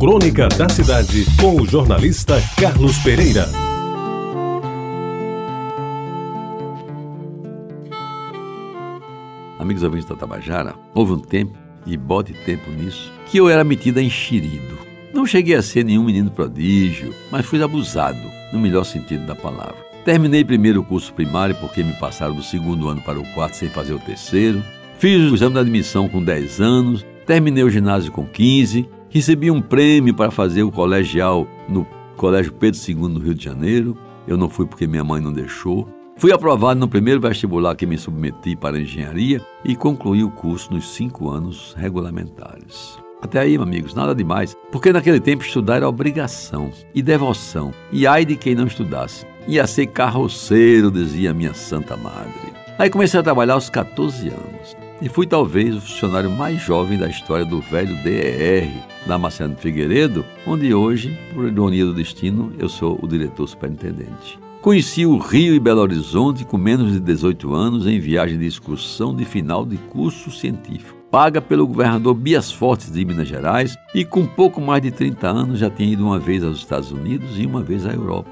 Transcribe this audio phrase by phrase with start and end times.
[0.00, 3.46] Crônica da Cidade, com o jornalista Carlos Pereira.
[9.58, 11.52] Amigos ouvintes da Tabajara, houve um tempo,
[11.84, 14.78] e bote tempo nisso, que eu era metida enxerido.
[15.12, 19.76] Não cheguei a ser nenhum menino prodígio, mas fui abusado, no melhor sentido da palavra.
[20.02, 23.68] Terminei primeiro o curso primário porque me passaram do segundo ano para o quarto sem
[23.68, 24.64] fazer o terceiro.
[24.98, 29.60] Fiz o exame de admissão com 10 anos, terminei o ginásio com 15, recebi um
[29.60, 31.86] prêmio para fazer o colegial no
[32.16, 33.96] Colégio Pedro II no Rio de Janeiro.
[34.26, 35.88] Eu não fui porque minha mãe não deixou.
[36.16, 40.94] Fui aprovado no primeiro vestibular que me submeti para engenharia e concluí o curso nos
[40.94, 42.98] cinco anos regulamentares.
[43.22, 48.24] Até aí, amigos, nada demais, porque naquele tempo estudar era obrigação e devoção, e ai
[48.24, 49.26] de quem não estudasse.
[49.46, 52.52] Ia ser carroceiro, dizia minha santa madre.
[52.78, 57.08] Aí comecei a trabalhar aos 14 anos e fui talvez o funcionário mais jovem da
[57.08, 58.70] história do velho DER,
[59.06, 64.38] da Marciano Figueiredo, onde hoje, por ironia do destino, eu sou o diretor superintendente.
[64.60, 69.16] Conheci o Rio e Belo Horizonte com menos de 18 anos em viagem de excursão
[69.16, 74.26] de final de curso científico, paga pelo governador Bias Fortes de Minas Gerais e com
[74.26, 77.62] pouco mais de 30 anos já tinha ido uma vez aos Estados Unidos e uma
[77.62, 78.30] vez à Europa,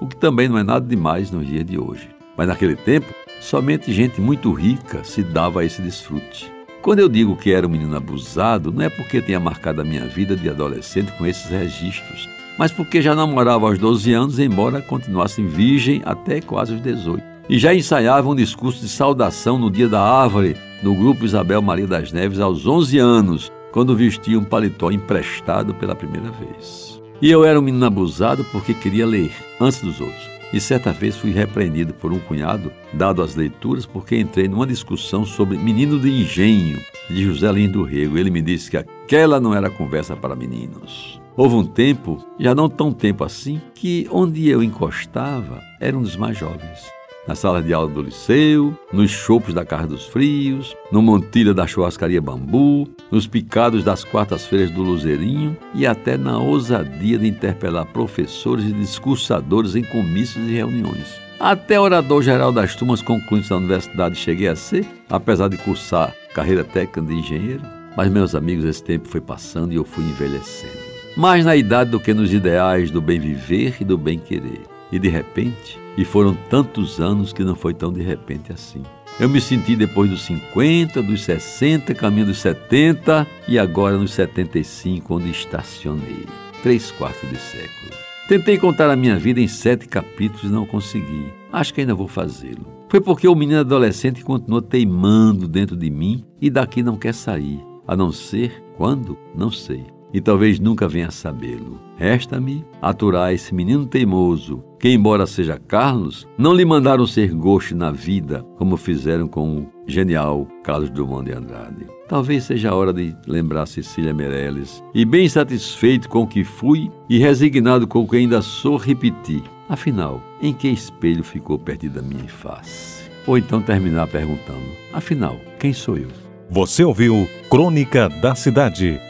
[0.00, 2.08] o que também não é nada demais nos dias de hoje.
[2.38, 3.06] Mas naquele tempo,
[3.40, 6.50] somente gente muito rica se dava a esse desfrute.
[6.82, 10.06] Quando eu digo que era um menino abusado, não é porque tenha marcado a minha
[10.06, 12.28] vida de adolescente com esses registros,
[12.58, 17.22] mas porque já namorava aos 12 anos, embora continuasse virgem até quase os 18.
[17.48, 21.86] E já ensaiava um discurso de saudação no dia da árvore no grupo Isabel Maria
[21.86, 27.00] das Neves aos 11 anos, quando vestia um paletó emprestado pela primeira vez.
[27.20, 30.35] E eu era um menino abusado porque queria ler antes dos outros.
[30.52, 35.24] E certa vez fui repreendido por um cunhado, dado as leituras, porque entrei numa discussão
[35.24, 36.80] sobre Menino de Engenho,
[37.10, 38.16] de José Lins do Rego.
[38.16, 41.20] Ele me disse que aquela não era conversa para meninos.
[41.36, 46.16] Houve um tempo, já não tão tempo assim, que onde eu encostava era um dos
[46.16, 46.95] mais jovens.
[47.26, 51.66] Na sala de aula do liceu, nos chopos da Casa dos Frios, no montilha da
[51.66, 58.64] churrascaria Bambu, nos picados das quartas-feiras do Luzerinho e até na ousadia de interpelar professores
[58.64, 61.20] e discursadores em comícios e reuniões.
[61.40, 66.62] Até orador geral das turmas concluintes da universidade cheguei a ser, apesar de cursar carreira
[66.62, 67.62] técnica de engenheiro.
[67.96, 70.86] Mas, meus amigos, esse tempo foi passando e eu fui envelhecendo
[71.16, 74.75] mais na idade do que nos ideais do bem viver e do bem querer.
[74.90, 78.82] E de repente, e foram tantos anos que não foi tão de repente assim.
[79.18, 85.14] Eu me senti depois dos 50, dos 60, caminho dos 70 e agora nos 75,
[85.14, 86.26] onde estacionei.
[86.62, 87.92] Três quartos de século.
[88.28, 91.32] Tentei contar a minha vida em sete capítulos e não consegui.
[91.52, 92.66] Acho que ainda vou fazê-lo.
[92.88, 97.60] Foi porque o menino adolescente continuou teimando dentro de mim e daqui não quer sair.
[97.86, 99.16] A não ser quando?
[99.34, 101.78] Não sei e talvez nunca venha sabê-lo.
[101.98, 107.90] Resta-me aturar esse menino teimoso, que, embora seja Carlos, não lhe mandaram ser gosto na
[107.90, 111.86] vida, como fizeram com o genial Carlos Drummond de Andrade.
[112.08, 116.90] Talvez seja a hora de lembrar Cecília Meirelles, e bem satisfeito com o que fui
[117.10, 119.42] e resignado com o que ainda sou, repetir.
[119.68, 123.10] Afinal, em que espelho ficou perdida minha face?
[123.26, 126.08] Ou então terminar perguntando: afinal, quem sou eu?
[126.48, 128.98] Você ouviu Crônica da Cidade